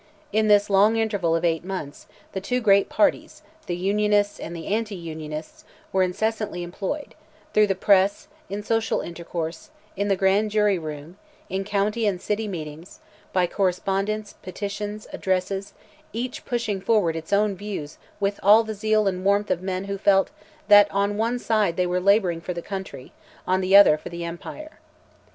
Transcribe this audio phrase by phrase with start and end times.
[0.33, 4.65] In this long interval of eight months, the two great parties, the Unionists and the
[4.65, 7.13] anti Unionists were incessantly employed,
[7.53, 11.19] through the press, in social intercourse, in the grand jury room,
[11.49, 12.99] in county and city meetings,
[13.31, 15.75] by correspondence, petitions, addresses,
[16.13, 19.99] each pushing forward its own views with all the zeal and warmth of men who
[19.99, 20.31] felt
[20.67, 23.13] that on one side they were labouring for the country,
[23.45, 24.79] on the other for the empire.